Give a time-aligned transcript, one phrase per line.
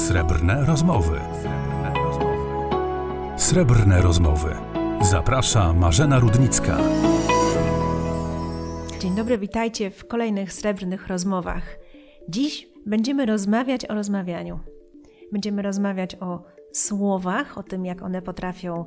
[0.00, 1.20] Srebrne rozmowy.
[3.36, 4.54] Srebrne rozmowy.
[5.00, 6.78] Zaprasza Marzena Rudnicka.
[9.00, 11.78] Dzień dobry, witajcie w kolejnych srebrnych rozmowach.
[12.28, 14.60] Dziś będziemy rozmawiać o rozmawianiu.
[15.32, 16.42] Będziemy rozmawiać o
[16.72, 18.84] słowach, o tym, jak one potrafią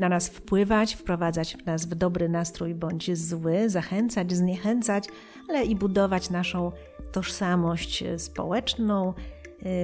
[0.00, 5.04] na nas wpływać, wprowadzać w nas w dobry nastrój bądź zły, zachęcać, zniechęcać,
[5.48, 6.72] ale i budować naszą
[7.12, 9.37] tożsamość społeczną, yy,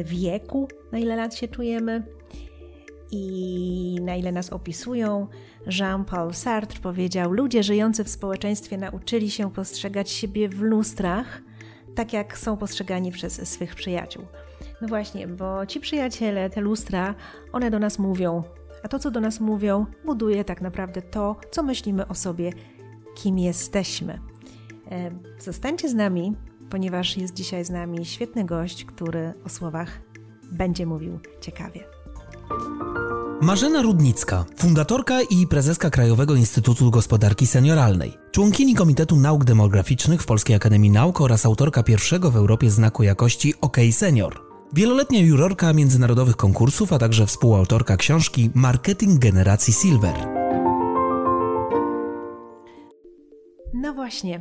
[0.04, 2.03] wieku, na ile lat się czujemy
[3.11, 5.26] i na ile nas opisują.
[5.66, 11.43] Jean-Paul Sartre powiedział: Ludzie żyjący w społeczeństwie nauczyli się postrzegać siebie w lustrach,
[11.94, 14.25] tak jak są postrzegani przez swych przyjaciół.
[14.82, 17.14] No właśnie, bo ci przyjaciele, te lustra,
[17.52, 18.43] one do nas mówią,
[18.82, 22.52] a to, co do nas mówią, buduje tak naprawdę to, co myślimy o sobie,
[23.14, 24.21] kim jesteśmy.
[24.91, 26.36] E, zostańcie z nami,
[26.71, 30.00] ponieważ jest dzisiaj z nami świetny gość, który o słowach
[30.53, 31.85] będzie mówił ciekawie.
[33.41, 40.56] Marzena Rudnicka, fundatorka i prezeska Krajowego Instytutu Gospodarki Senioralnej, członkini Komitetu Nauk Demograficznych w Polskiej
[40.56, 44.41] Akademii Nauk oraz autorka pierwszego w Europie znaku jakości OK Senior.
[44.72, 50.14] Wieloletnia jurorka międzynarodowych konkursów, a także współautorka książki Marketing Generacji Silver.
[53.75, 54.41] No właśnie,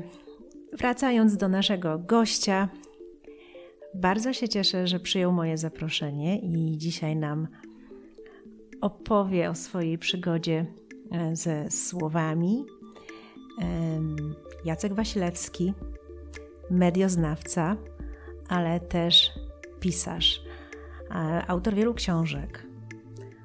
[0.78, 2.70] wracając do naszego gościa,
[3.96, 7.48] bardzo się cieszę, że przyjął moje zaproszenie i dzisiaj nam
[8.82, 10.66] opowie o swojej przygodzie
[11.12, 12.66] e, ze słowami.
[14.66, 15.74] Jacek Wasilewski,
[16.70, 17.78] medioznawca,
[18.48, 19.32] ale też
[19.80, 20.42] pisarz,
[21.48, 22.68] autor wielu książek.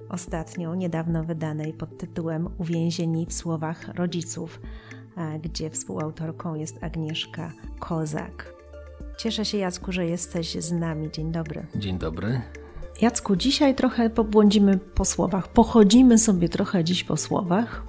[0.08, 4.60] Ostatnią, niedawno wydanej pod tytułem Uwięzieni w słowach rodziców,
[5.42, 8.54] gdzie współautorką jest Agnieszka Kozak.
[9.18, 11.10] Cieszę się, Jacku, że jesteś z nami.
[11.10, 11.66] Dzień dobry.
[11.76, 12.40] Dzień dobry.
[13.00, 15.48] Jacku, dzisiaj trochę pobłądzimy po słowach.
[15.48, 17.82] Pochodzimy sobie trochę dziś po słowach,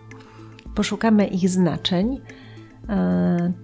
[0.76, 2.22] poszukamy ich znaczeń.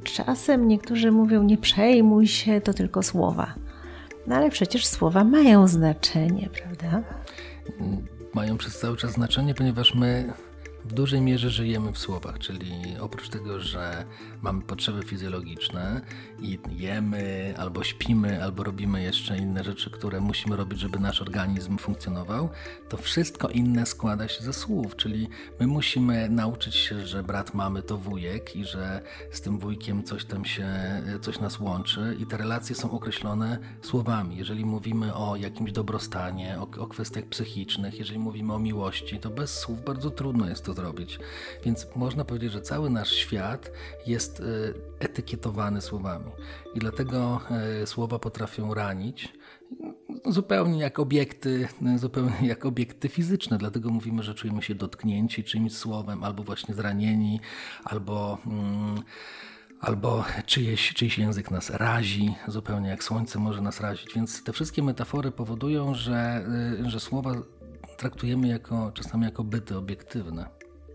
[0.04, 3.54] Czasem niektórzy mówią: Nie przejmuj się, to tylko słowa.
[4.28, 7.04] No ale przecież słowa mają znaczenie, prawda?
[8.34, 10.34] Mają przez cały czas znaczenie, ponieważ my
[10.86, 14.06] w dużej mierze żyjemy w słowach, czyli oprócz tego, że
[14.42, 16.02] mamy potrzeby fizjologiczne
[16.40, 21.78] i jemy, albo śpimy, albo robimy jeszcze inne rzeczy, które musimy robić, żeby nasz organizm
[21.78, 22.50] funkcjonował,
[22.90, 25.30] to wszystko inne składa się ze słów, czyli
[25.60, 30.26] my musimy nauczyć się, że brat mamy to wujek i że z tym wujkiem coś
[30.26, 30.68] tam się,
[31.22, 34.38] coś nas łączy i te relacje są określone słowami.
[34.38, 39.60] Jeżeli mówimy o jakimś dobrostanie, o, o kwestiach psychicznych, jeżeli mówimy o miłości, to bez
[39.60, 41.20] słów bardzo trudno jest to zrobić.
[41.66, 43.72] Więc można powiedzieć, że cały nasz świat
[44.08, 44.44] jest e,
[45.00, 46.32] etykietowany słowami.
[46.76, 47.42] I dlatego
[47.82, 49.34] e, słowa potrafią ranić
[50.26, 53.58] zupełnie jak obiekty, zupełnie jak obiekty fizyczne.
[53.58, 57.40] Dlatego mówimy, że czujemy się dotknięci czymś słowem, albo właśnie zranieni,
[57.84, 58.38] albo.
[58.48, 59.04] Mm,
[59.80, 64.14] albo czyjeś, czyjś język nas razi, zupełnie jak słońce może nas razić.
[64.16, 66.46] Więc te wszystkie metafory powodują, że,
[66.84, 67.32] e, że słowa
[67.98, 70.50] traktujemy jako, czasami jako byty obiektywne.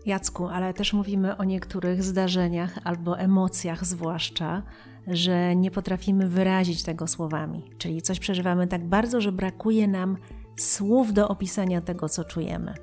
[0.05, 4.63] Jacku, ale też mówimy o niektórych zdarzeniach albo emocjach, zwłaszcza,
[5.07, 7.69] że nie potrafimy wyrazić tego słowami.
[7.77, 10.17] Czyli coś przeżywamy tak bardzo, że brakuje nam
[10.57, 12.73] słów do opisania tego, co czujemy.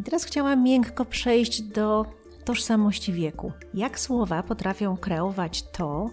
[0.00, 2.06] I teraz chciałam miękko przejść do
[2.44, 3.52] tożsamości wieku.
[3.74, 6.10] Jak słowa potrafią kreować to,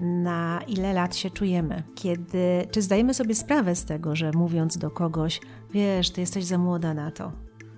[0.00, 1.82] na ile lat się czujemy?
[1.94, 5.40] Kiedy, czy zdajemy sobie sprawę z tego, że mówiąc do kogoś,
[5.70, 7.32] wiesz, ty jesteś za młoda na to,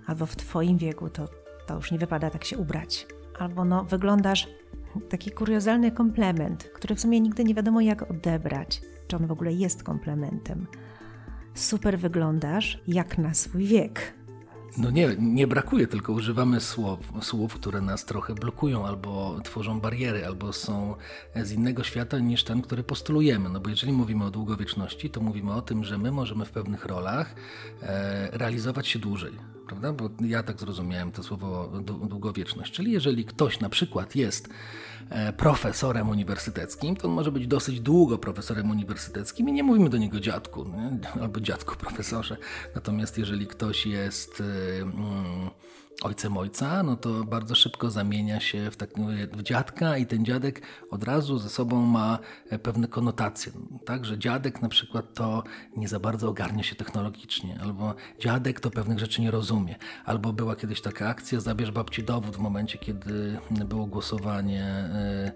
[0.06, 1.39] albo w twoim wieku to
[1.70, 3.06] to już nie wypada tak się ubrać.
[3.38, 4.48] Albo no, wyglądasz
[5.08, 9.52] taki kuriozalny komplement, który w sumie nigdy nie wiadomo jak odebrać, czy on w ogóle
[9.52, 10.66] jest komplementem.
[11.54, 14.14] Super wyglądasz jak na swój wiek.
[14.78, 20.26] No nie, nie brakuje, tylko używamy słów, słów, które nas trochę blokują, albo tworzą bariery,
[20.26, 20.94] albo są
[21.36, 23.48] z innego świata niż ten, który postulujemy.
[23.48, 26.84] No bo jeżeli mówimy o długowieczności, to mówimy o tym, że my możemy w pewnych
[26.86, 27.34] rolach
[27.82, 29.32] e, realizować się dłużej
[29.70, 29.92] prawda?
[29.92, 32.72] Bo ja tak zrozumiałem to słowo długowieczność.
[32.72, 34.48] Czyli jeżeli ktoś na przykład jest
[35.10, 39.98] e, profesorem uniwersyteckim, to on może być dosyć długo profesorem uniwersyteckim i nie mówimy do
[39.98, 41.22] niego dziadku, nie?
[41.22, 42.36] albo dziadku profesorze.
[42.74, 45.50] Natomiast jeżeli ktoś jest e, mm,
[46.02, 48.90] ojcem ojca, no to bardzo szybko zamienia się w, tak,
[49.32, 52.18] w dziadka i ten dziadek od razu ze sobą ma
[52.50, 53.52] e, pewne konotacje.
[53.90, 55.42] Tak, że dziadek na przykład to
[55.76, 60.56] nie za bardzo ogarnia się technologicznie, albo dziadek to pewnych rzeczy nie rozumie, albo była
[60.56, 65.32] kiedyś taka akcja zabierz babci dowód w momencie, kiedy było głosowanie e,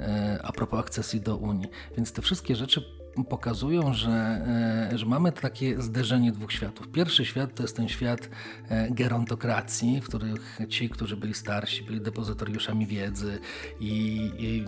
[0.00, 1.68] e, a propos akcesji do Unii.
[1.96, 4.10] Więc te wszystkie rzeczy pokazują, że,
[4.92, 6.88] e, że mamy takie zderzenie dwóch światów.
[6.88, 8.28] Pierwszy świat to jest ten świat
[8.68, 13.38] e, gerontokracji, w których ci, którzy byli starsi, byli depozytoriuszami wiedzy
[13.80, 14.64] i, i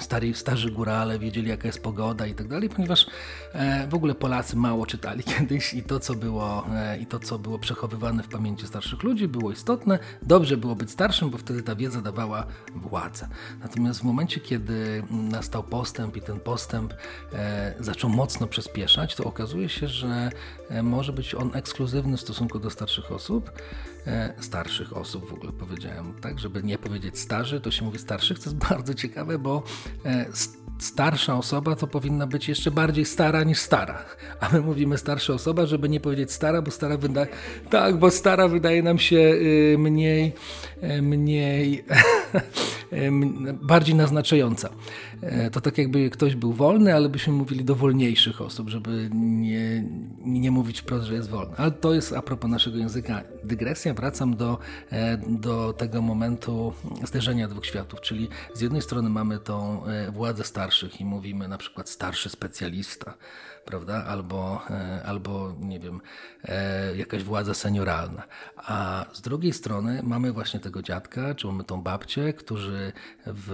[0.00, 3.06] stari, starzy górale wiedzieli, jaka jest pogoda i tak dalej, ponieważ
[3.88, 6.66] w ogóle Polacy mało czytali kiedyś i to, co było,
[7.00, 9.98] i to, co było przechowywane w pamięci starszych ludzi, było istotne.
[10.22, 13.28] Dobrze było być starszym, bo wtedy ta wiedza dawała władzę.
[13.60, 16.94] Natomiast w momencie, kiedy nastał postęp i ten postęp
[17.32, 20.30] e, zaczął mocno przyspieszać, to okazuje się, że
[20.68, 23.50] e, może być on ekskluzywny w stosunku do starszych osób.
[24.06, 28.38] E, starszych osób w ogóle powiedziałem, tak, żeby nie powiedzieć starzy, to się mówi starszych,
[28.38, 29.62] to jest bardzo ciekawe, bo
[30.04, 30.26] e,
[30.78, 34.04] starsza osoba to powinna być jeszcze bardziej stara niż stara.
[34.40, 37.26] A my mówimy starsza osoba, żeby nie powiedzieć stara, bo stara wydaje.
[37.70, 40.32] Tak, bo stara wydaje nam się y, mniej,
[40.82, 41.84] y, mniej
[43.62, 44.70] bardziej naznaczająca.
[45.22, 49.84] E, to tak jakby ktoś był wolny, ale byśmy mówili do wolniejszych osób, żeby nie,
[50.24, 51.54] nie mówić wprost, że jest wolny.
[51.56, 53.93] Ale to jest a propos naszego języka dygresja.
[53.94, 54.58] Wracam do,
[54.90, 56.74] e, do tego momentu
[57.04, 61.58] zderzenia dwóch światów, czyli z jednej strony mamy tą e, władzę starszych i mówimy na
[61.58, 63.14] przykład starszy specjalista,
[63.64, 64.04] prawda?
[64.04, 64.60] Albo,
[65.04, 66.00] albo nie wiem,
[66.94, 68.22] jakaś władza senioralna.
[68.56, 72.92] A z drugiej strony mamy właśnie tego dziadka, czy mamy tą babcię, którzy
[73.26, 73.52] w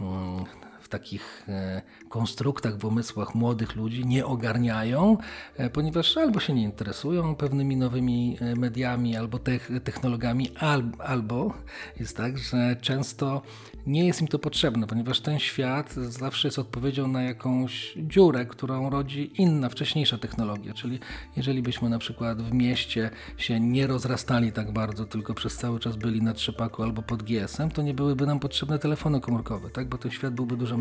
[0.00, 0.44] mm,
[0.90, 5.16] takich e, konstruktach w umysłach młodych ludzi nie ogarniają,
[5.56, 9.38] e, ponieważ albo się nie interesują pewnymi nowymi e, mediami, albo
[9.84, 10.52] technologiami,
[10.98, 11.54] albo
[12.00, 13.42] jest tak, że często
[13.86, 18.90] nie jest im to potrzebne, ponieważ ten świat zawsze jest odpowiedzią na jakąś dziurę, którą
[18.90, 20.74] rodzi inna, wcześniejsza technologia.
[20.74, 20.98] Czyli
[21.36, 25.96] jeżeli byśmy na przykład w mieście się nie rozrastali tak bardzo, tylko przez cały czas
[25.96, 29.88] byli na trzepaku albo pod GSM, to nie byłyby nam potrzebne telefony komórkowe, tak?
[29.88, 30.76] bo ten świat byłby dużo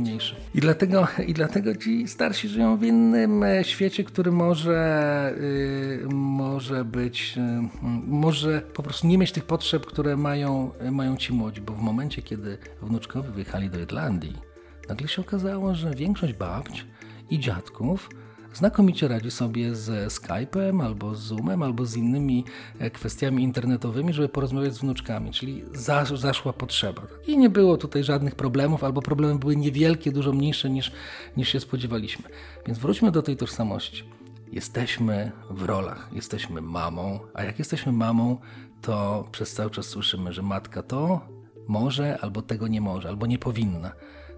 [0.56, 5.34] I dlatego, i dlatego ci starsi żyją w innym e, świecie, który może,
[6.02, 7.44] yy, może być, yy,
[8.08, 12.22] może po prostu nie mieć tych potrzeb, które mają, mają ci młodzi, bo w momencie,
[12.22, 14.34] kiedy wnuczkowie wyjechali do Irlandii,
[14.90, 16.86] nagle się okazało, że większość babć
[17.30, 18.10] i dziadków
[18.54, 22.46] znakomicie radzi sobie ze Skype'em, albo Zoomem, albo z innymi
[22.80, 25.64] e, kwestiami internetowymi, żeby porozmawiać z wnuczkami, czyli
[26.16, 27.02] zaszła potrzeba.
[27.28, 30.92] I nie było tutaj żadnych problemów, albo problemy były niewielkie, dużo mniejsze niż,
[31.38, 32.26] niż się spodziewaliśmy.
[32.68, 34.04] Więc wróćmy do tej tożsamości.
[34.52, 38.38] Jesteśmy w rolach, jesteśmy mamą, a jak jesteśmy mamą,
[38.82, 41.22] to przez cały czas słyszymy, że matka to
[41.68, 43.92] może, albo tego nie może, albo nie powinna.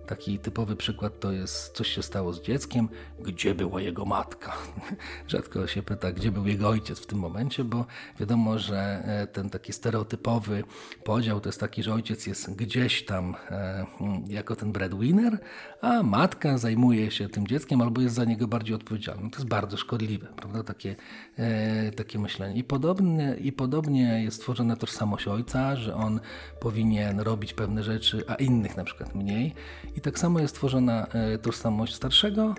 [0.08, 2.90] Taki typowy przykład to jest coś się stało z dzieckiem,
[3.20, 4.54] gdzie była jego matka?
[5.28, 7.86] Rzadko się pyta, gdzie był jego ojciec w tym momencie, bo
[8.20, 10.64] wiadomo, że e, ten taki stereotypowy
[11.04, 13.86] podział to jest taki, że ojciec jest gdzieś tam e,
[14.28, 15.38] jako ten breadwinner,
[15.82, 19.30] a matka zajmuje się tym dzieckiem albo jest za niego bardziej odpowiedzialna.
[19.30, 20.64] To jest bardzo szkodliwe, prawda?
[20.64, 20.96] Takie,
[21.38, 22.56] e, takie myślenie.
[22.56, 26.20] I podobnie, I podobnie jest tworzona tożsamość ojca, że on
[26.60, 29.54] powinien robić pewne rzeczy, a innych na przykład mniej.
[29.96, 32.56] I tak samo jest tworzona e, tożsamość starszego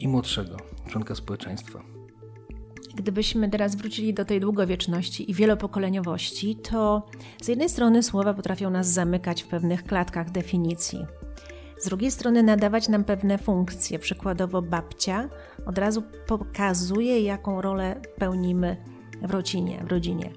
[0.00, 0.56] i młodszego
[0.88, 1.82] członka społeczeństwa.
[2.94, 7.06] Gdybyśmy teraz wrócili do tej długowieczności i wielopokoleniowości, to
[7.42, 11.06] z jednej strony słowa potrafią nas zamykać w pewnych klatkach definicji.
[11.78, 13.98] Z drugiej strony nadawać nam pewne funkcje.
[13.98, 15.28] Przykładowo babcia
[15.66, 18.76] od razu pokazuje, jaką rolę pełnimy
[19.22, 19.82] w rodzinie.
[19.84, 20.32] W rodzinie.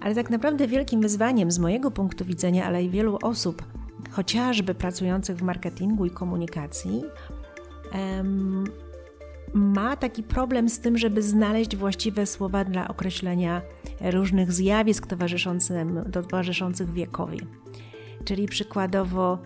[0.00, 3.62] Ale tak naprawdę wielkim wyzwaniem z mojego punktu widzenia, ale i wielu osób
[4.10, 7.04] chociażby pracujących w marketingu i komunikacji,
[9.54, 13.62] ma taki problem z tym, żeby znaleźć właściwe słowa dla określenia
[14.00, 15.06] różnych zjawisk
[16.12, 17.40] towarzyszących wiekowi.
[18.24, 19.38] Czyli przykładowo,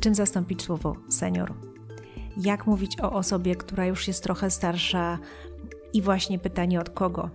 [0.00, 1.54] czym zastąpić słowo senior?
[2.36, 5.18] Jak mówić o osobie, która już jest trochę starsza
[5.92, 7.30] i właśnie pytanie od kogo?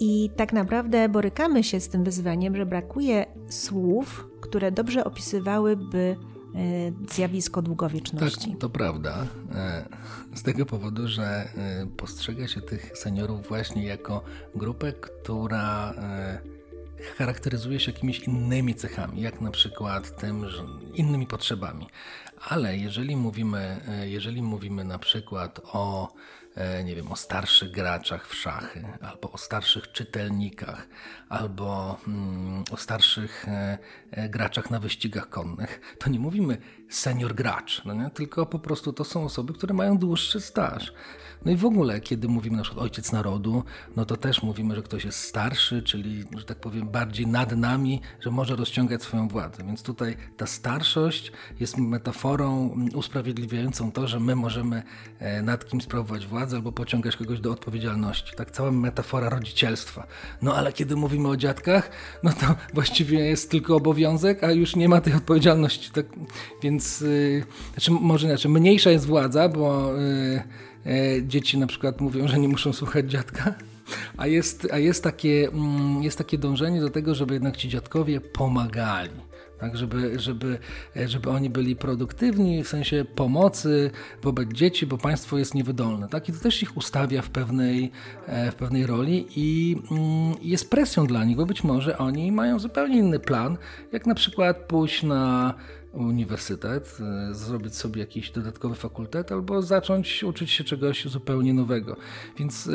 [0.00, 6.16] I tak naprawdę borykamy się z tym wyzwaniem, że brakuje słów, które dobrze opisywałyby
[6.54, 8.50] e, zjawisko długowieczności.
[8.50, 9.26] Tak, to prawda.
[9.54, 9.88] E,
[10.34, 14.22] z tego powodu, że e, postrzega się tych seniorów właśnie jako
[14.54, 15.94] grupę, która
[17.18, 20.62] charakteryzuje się jakimiś innymi cechami, jak na przykład tym, że
[20.94, 21.86] innymi potrzebami.
[22.48, 26.12] Ale jeżeli mówimy, jeżeli mówimy na przykład o
[26.54, 30.88] e, nie wiem, o starszych graczach w szachy, albo o starszych czytelnikach,
[31.28, 33.78] albo mm, o starszych e,
[34.10, 38.10] e, graczach na wyścigach konnych, to nie mówimy senior gracz, no nie?
[38.10, 40.92] tylko po prostu to są osoby, które mają dłuższy staż.
[41.44, 43.64] No i w ogóle, kiedy mówimy na przykład ojciec narodu,
[43.96, 48.00] no to też mówimy, że ktoś jest starszy, czyli, że tak powiem, bardziej nad nami,
[48.20, 49.64] że może rozciągać swoją władzę.
[49.64, 52.29] Więc tutaj ta starszość jest metaforą
[52.94, 54.82] usprawiedliwiającą to, że my możemy
[55.18, 58.36] e, nad kim sprawować władzę albo pociągać kogoś do odpowiedzialności.
[58.36, 60.06] Tak cała metafora rodzicielstwa.
[60.42, 61.90] No ale kiedy mówimy o dziadkach,
[62.22, 65.90] no to właściwie jest tylko obowiązek, a już nie ma tej odpowiedzialności.
[65.90, 66.06] Tak,
[66.62, 70.42] więc, yy, znaczy może inaczej, mniejsza jest władza, bo yy,
[70.86, 73.54] E, dzieci na przykład mówią, że nie muszą słuchać dziadka.
[74.16, 78.20] A jest, a jest, takie, mm, jest takie dążenie do tego, żeby jednak ci dziadkowie
[78.20, 79.29] pomagali.
[79.60, 80.58] Tak, żeby, żeby,
[81.06, 83.90] żeby oni byli produktywni w sensie pomocy
[84.22, 86.08] wobec dzieci, bo państwo jest niewydolne.
[86.08, 86.28] Tak?
[86.28, 87.92] I to też ich ustawia w pewnej,
[88.26, 92.58] e, w pewnej roli i mm, jest presją dla nich, bo być może oni mają
[92.58, 93.56] zupełnie inny plan,
[93.92, 95.54] jak na przykład pójść na
[95.92, 101.96] uniwersytet, e, zrobić sobie jakiś dodatkowy fakultet albo zacząć uczyć się czegoś zupełnie nowego.
[102.38, 102.70] Więc e,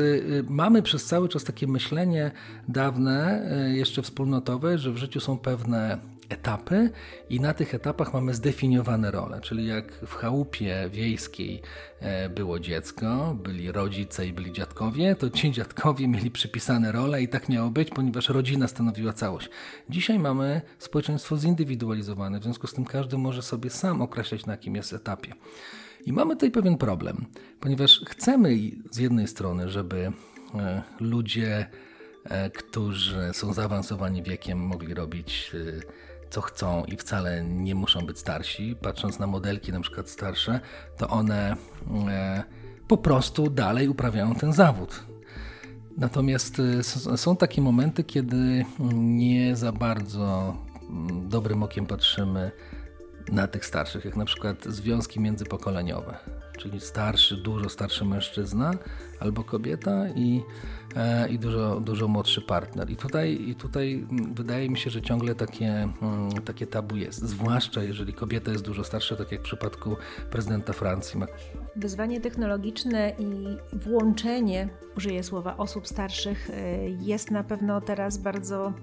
[0.50, 2.32] mamy przez cały czas takie myślenie
[2.68, 6.89] dawne, jeszcze wspólnotowe, że w życiu są pewne etapy
[7.29, 11.62] i na tych etapach mamy zdefiniowane role, czyli jak w chałupie wiejskiej
[12.00, 17.27] e, było dziecko, byli rodzice i byli dziadkowie, to ci dziadkowie mieli przypisane role i
[17.27, 19.50] tak miało być, ponieważ rodzina stanowiła całość.
[19.89, 24.75] Dzisiaj mamy społeczeństwo zindywidualizowane, w związku z tym każdy może sobie sam określać na jakim
[24.75, 25.34] jest etapie.
[26.05, 27.25] I mamy tutaj pewien problem,
[27.60, 28.50] ponieważ chcemy
[28.91, 30.12] z jednej strony, żeby
[30.55, 31.67] e, ludzie,
[32.24, 35.51] e, którzy są zaawansowani wiekiem, mogli robić
[36.36, 38.75] co chcą i wcale nie muszą być starsi.
[38.82, 40.60] Patrząc na modelki na przykład starsze,
[40.98, 41.56] to one
[42.10, 42.44] e,
[42.88, 45.04] po prostu dalej uprawiają ten zawód.
[45.98, 46.62] Natomiast
[47.13, 50.58] e, są takie momenty, kiedy nie za bardzo
[50.89, 52.51] mm, dobrym okiem patrzymy
[53.32, 56.18] na tych starszych, jak na przykład związki międzypokoleniowe,
[56.58, 58.72] czyli starszy, dużo starszy mężczyzna
[59.19, 60.41] albo kobieta i
[60.95, 62.89] E, i dużo, dużo młodszy partner.
[62.89, 67.84] I tutaj, I tutaj wydaje mi się, że ciągle takie, mm, takie tabu jest, zwłaszcza
[67.84, 69.95] jeżeli kobieta jest dużo starsza, tak jak w przypadku
[70.31, 71.19] prezydenta Francji.
[71.75, 78.74] Wyzwanie technologiczne i włączenie, użyję słowa, osób starszych e, jest na pewno teraz bardzo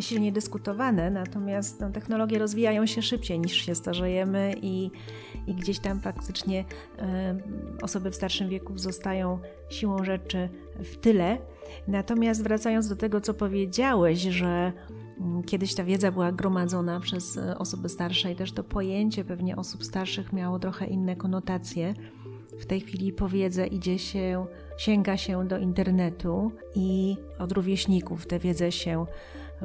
[0.00, 4.90] silnie dyskutowane, natomiast no, technologie rozwijają się szybciej niż się starzejemy i,
[5.46, 9.38] i gdzieś tam faktycznie y, osoby w starszym wieku zostają
[9.70, 11.38] siłą rzeczy w tyle.
[11.88, 14.72] Natomiast wracając do tego, co powiedziałeś, że
[15.20, 19.56] mm, kiedyś ta wiedza była gromadzona przez e, osoby starsze i też to pojęcie pewnie
[19.56, 21.94] osób starszych miało trochę inne konotacje.
[22.60, 24.46] W tej chwili po wiedzę idzie się,
[24.78, 29.06] sięga się do internetu i od rówieśników tę wiedzę się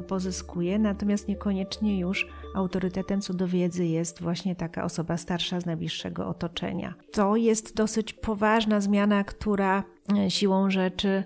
[0.08, 6.26] pozyskuje, natomiast niekoniecznie już autorytetem co do wiedzy jest właśnie taka osoba starsza z najbliższego
[6.26, 6.94] otoczenia.
[7.12, 9.84] To jest dosyć poważna zmiana, która
[10.28, 11.24] siłą rzeczy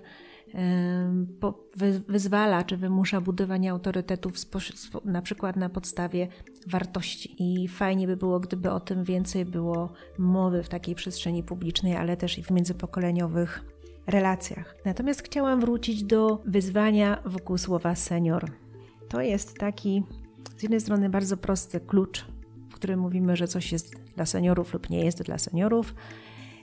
[2.07, 4.35] wyzwala czy wymusza budowanie autorytetów
[5.05, 6.27] na przykład na podstawie
[6.67, 7.35] wartości.
[7.39, 12.17] I fajnie by było, gdyby o tym więcej było mowy w takiej przestrzeni publicznej, ale
[12.17, 13.63] też i w międzypokoleniowych
[14.07, 14.75] relacjach.
[14.85, 18.51] Natomiast chciałam wrócić do wyzwania wokół słowa senior.
[19.09, 20.03] To jest taki
[20.57, 22.25] z jednej strony bardzo prosty klucz,
[22.69, 25.93] w którym mówimy, że coś jest dla seniorów lub nie jest dla seniorów.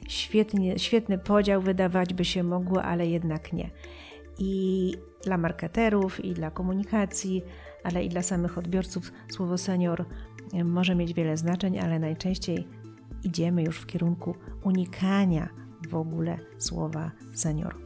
[0.09, 3.71] Świetnie, świetny podział wydawać by się mogło, ale jednak nie.
[4.39, 4.93] I
[5.25, 7.43] dla marketerów, i dla komunikacji,
[7.85, 10.05] ale i dla samych odbiorców słowo senior
[10.65, 12.69] może mieć wiele znaczeń, ale najczęściej
[13.23, 15.49] idziemy już w kierunku unikania
[15.89, 17.84] w ogóle słowa senior.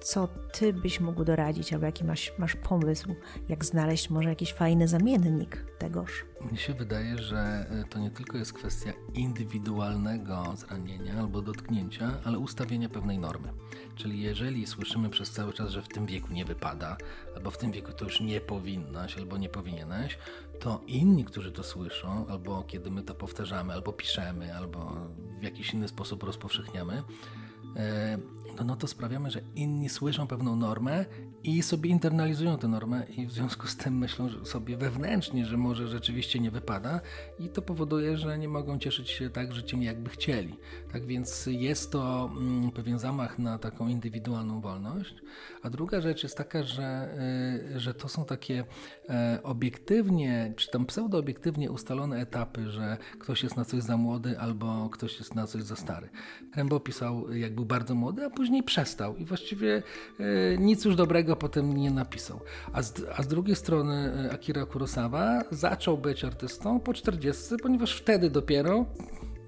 [0.00, 3.14] Co ty byś mógł doradzić, albo jaki masz, masz pomysł,
[3.48, 6.24] jak znaleźć może jakiś fajny zamiennik tegoż?
[6.40, 12.38] Mnie się wydaje, że e, to nie tylko jest kwestia indywidualnego zranienia albo dotknięcia, ale
[12.38, 13.48] ustawienia pewnej normy.
[13.94, 16.96] Czyli jeżeli słyszymy przez cały czas, że w tym wieku nie wypada,
[17.36, 20.18] albo w tym wieku to już nie powinnaś, albo nie powinieneś,
[20.60, 24.96] to inni, którzy to słyszą, albo kiedy my to powtarzamy, albo piszemy, albo
[25.40, 27.02] w jakiś inny sposób rozpowszechniamy,
[27.76, 28.18] e,
[28.56, 31.04] no, no to sprawiamy, że inni słyszą pewną normę
[31.46, 35.88] i sobie internalizują tę normę i w związku z tym myślą sobie wewnętrznie, że może
[35.88, 37.00] rzeczywiście nie wypada
[37.38, 40.56] i to powoduje, że nie mogą cieszyć się tak życiem, jakby chcieli.
[40.92, 45.14] Tak więc jest to mm, pewien zamach na taką indywidualną wolność.
[45.62, 47.08] A druga rzecz jest taka, że,
[47.76, 48.64] y, że to są takie
[49.08, 54.88] e, obiektywnie, czy tam pseudo-obiektywnie ustalone etapy, że ktoś jest na coś za młody albo
[54.92, 56.08] ktoś jest na coś za stary.
[56.56, 59.82] Rembo pisał, jak był bardzo młody, a później przestał i właściwie
[60.20, 62.40] e, nic już dobrego potem nie napisał.
[62.72, 67.96] A z, a z drugiej strony e, Akira Kurosawa zaczął być artystą po 40, ponieważ
[67.96, 68.84] wtedy dopiero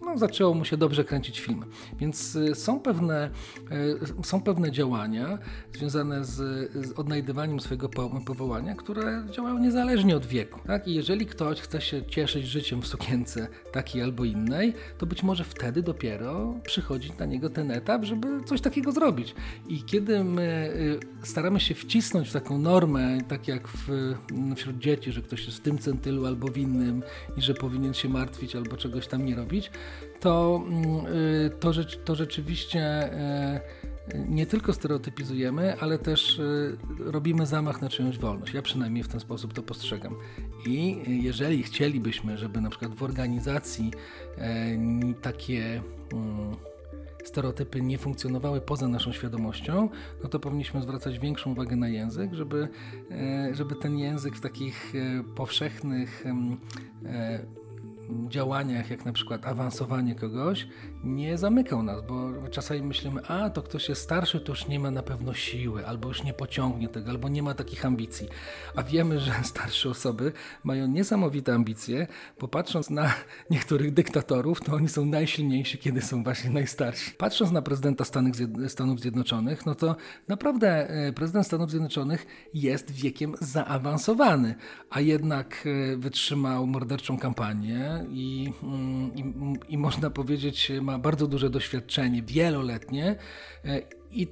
[0.09, 1.67] no, zaczęło mu się dobrze kręcić filmy.
[1.99, 3.31] Więc y, są pewne,
[4.21, 5.38] y, są pewne działania
[5.73, 6.37] związane z,
[6.87, 7.88] z odnajdywaniem swojego
[8.27, 10.61] powołania, które działają niezależnie od wieku.
[10.67, 10.88] Tak?
[10.88, 15.45] I jeżeli ktoś chce się cieszyć życiem w sukience takiej albo innej, to być może
[15.45, 19.35] wtedy dopiero przychodzi na niego ten etap, żeby coś takiego zrobić.
[19.69, 20.73] I kiedy my
[21.23, 24.15] y, staramy się wcisnąć w taką normę, tak jak w,
[24.57, 27.03] wśród dzieci, że ktoś jest w tym centylu albo w innym
[27.37, 29.71] i że powinien się martwić albo czegoś tam nie robić,
[30.21, 31.73] to, mm, y, to,
[32.05, 33.12] to rzeczywiście
[34.14, 38.55] y, nie tylko stereotypizujemy, ale też y, robimy zamach na czyjąś wolność.
[38.55, 40.17] Ja przynajmniej w ten sposób to postrzegam.
[40.67, 43.90] I jeżeli chcielibyśmy, żeby na przykład w organizacji
[45.23, 46.57] takie mm,
[47.25, 49.88] stereotypy nie funkcjonowały poza naszą świadomością,
[50.23, 52.69] no to powinniśmy zwracać większą uwagę na język, żeby,
[53.52, 54.93] żeby ten język w takich
[55.35, 56.25] powszechnych
[58.29, 60.69] działaniach, jak na przykład awansowanie kogoś,
[61.05, 64.91] nie zamykał nas, bo czasami myślimy, a to ktoś jest starszy, to już nie ma
[64.91, 68.29] na pewno siły, albo już nie pociągnie tego, albo nie ma takich ambicji.
[68.77, 70.33] A wiemy, że starsze osoby
[70.65, 72.07] mają niesamowite ambicje,
[72.41, 73.15] bo patrząc na
[73.50, 77.11] niektórych dyktatorów, to oni są najsilniejsi, kiedy są właśnie najstarsi.
[77.19, 78.05] Patrząc na prezydenta
[78.69, 79.97] Stanów Zjednoczonych, no to
[80.29, 84.55] naprawdę e, prezydent Stanów Zjednoczonych jest wiekiem zaawansowany,
[84.91, 89.25] a jednak e, wytrzymał morderczą kampanię, i, mm, i,
[89.69, 93.17] i można powiedzieć, ma bardzo duże doświadczenie, wieloletnie.
[93.64, 94.28] E, I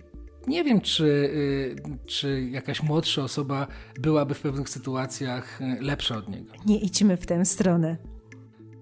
[0.47, 3.67] nie wiem, czy, y, czy jakaś młodsza osoba
[4.01, 6.53] byłaby w pewnych sytuacjach e, lepsza od niego.
[6.67, 7.97] Nie idźmy w tę stronę.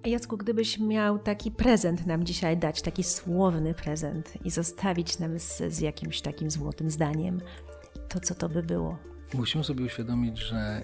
[0.04, 5.62] Jacku, gdybyś miał taki prezent nam dzisiaj dać, taki słowny prezent i zostawić nam z,
[5.68, 7.40] z jakimś takim złotym zdaniem,
[8.08, 8.98] to co to by było?
[9.34, 10.82] Musimy sobie uświadomić, że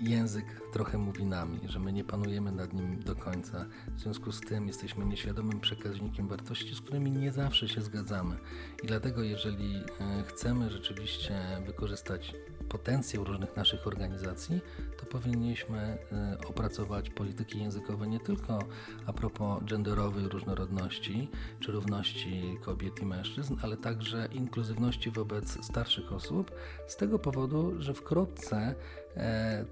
[0.00, 3.66] język trochę mówi nami, że my nie panujemy nad nim do końca.
[3.96, 8.36] W związku z tym jesteśmy nieświadomym przekaźnikiem wartości, z którymi nie zawsze się zgadzamy.
[8.82, 11.34] I dlatego, jeżeli e, chcemy rzeczywiście
[11.66, 12.34] wykorzystać
[12.70, 14.60] potencjał różnych naszych organizacji,
[14.98, 18.58] to powinniśmy e, opracować polityki językowe nie tylko
[19.06, 26.50] a propos genderowej różnorodności czy równości kobiet i mężczyzn, ale także inkluzywności wobec starszych osób,
[26.86, 28.74] z tego powodu, że wkrótce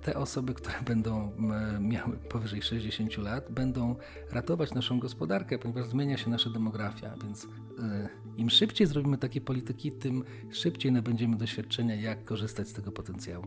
[0.02, 1.32] te osoby, które będą
[1.80, 3.96] miały powyżej 60 lat, będą
[4.32, 9.92] ratować naszą gospodarkę, ponieważ zmienia się nasza demografia, więc e, im szybciej zrobimy takie polityki,
[9.92, 13.46] tym szybciej nabędziemy doświadczenia, jak korzystać z tego potencjału.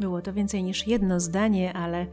[0.00, 2.06] Było to więcej niż jedno zdanie, ale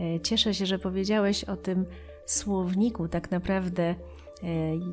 [0.00, 1.84] e, cieszę się, że powiedziałeś o tym
[2.26, 4.17] słowniku tak naprawdę E,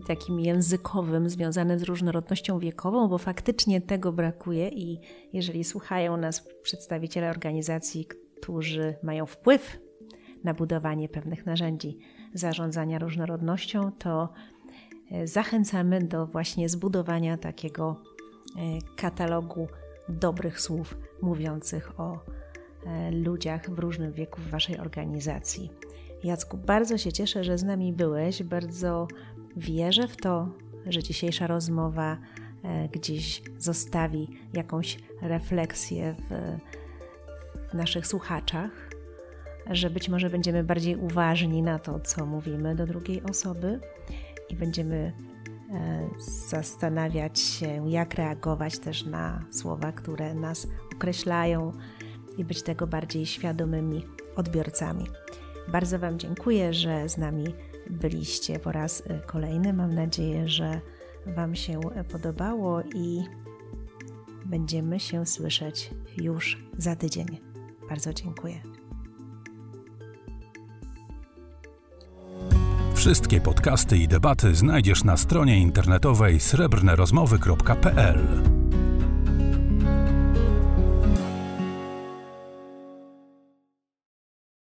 [0.07, 4.99] takim językowym, związanym z różnorodnością wiekową, bo faktycznie tego brakuje i
[5.33, 9.79] jeżeli słuchają nas przedstawiciele organizacji, którzy mają wpływ
[10.43, 11.97] na budowanie pewnych narzędzi
[12.33, 14.29] zarządzania różnorodnością, to
[15.11, 18.01] e, zachęcamy do właśnie zbudowania takiego
[18.57, 18.61] e,
[18.95, 19.67] katalogu
[20.09, 22.19] dobrych słów mówiących o
[23.11, 25.71] ludziach w różnym wieku w Waszej organizacji.
[26.23, 28.43] Jacku, bardzo się cieszę, że z nami byłeś.
[28.43, 29.07] Bardzo
[29.57, 30.47] Wierzę w to,
[30.85, 32.17] że dzisiejsza rozmowa
[32.63, 36.57] e, gdzieś zostawi jakąś refleksję w,
[37.71, 38.71] w naszych słuchaczach,
[39.69, 43.79] że być może będziemy bardziej uważni na to, co mówimy do drugiej osoby
[44.49, 45.13] i będziemy
[45.71, 46.09] e,
[46.47, 51.73] zastanawiać się, jak reagować też na słowa, które nas określają
[52.37, 55.05] i być tego bardziej świadomymi odbiorcami.
[55.67, 57.45] Bardzo Wam dziękuję, że z nami
[57.89, 59.73] byliście po raz y, kolejny.
[59.73, 60.81] Mam nadzieję, że
[61.35, 61.79] Wam się
[62.11, 63.23] podobało i
[64.45, 67.27] będziemy się słyszeć już za tydzień.
[67.89, 68.61] Bardzo dziękuję.
[72.95, 78.19] Wszystkie podcasty i debaty znajdziesz na stronie internetowej srebrnerozmowy.pl.